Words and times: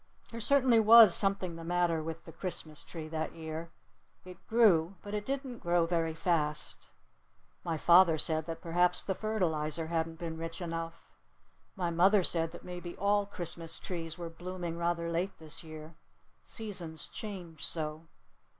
There 0.31 0.41
certainly 0.41 0.79
was 0.79 1.13
something 1.13 1.55
the 1.55 1.63
matter 1.63 2.01
with 2.01 2.25
the 2.25 2.31
Christmas 2.31 2.81
tree 2.81 3.07
that 3.09 3.35
year. 3.35 3.69
It 4.25 4.47
grew. 4.47 4.95
But 5.03 5.13
it 5.13 5.27
didn't 5.27 5.59
grow 5.59 5.85
very 5.85 6.15
fast. 6.15 6.87
My 7.63 7.77
father 7.77 8.17
said 8.17 8.47
that 8.47 8.61
perhaps 8.63 9.03
the 9.03 9.13
fertilizer 9.13 9.85
hadn't 9.85 10.17
been 10.17 10.37
rich 10.39 10.59
enough. 10.59 11.03
My 11.75 11.91
mother 11.91 12.23
said 12.23 12.49
that 12.49 12.65
maybe 12.65 12.97
all 12.97 13.27
Christmas 13.27 13.77
trees 13.77 14.17
were 14.17 14.27
blooming 14.31 14.75
rather 14.75 15.11
late 15.11 15.37
this 15.37 15.63
year. 15.63 15.93
Seasons 16.43 17.07
changed 17.07 17.61
so. 17.65 18.07